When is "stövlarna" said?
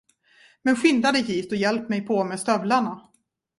2.39-3.09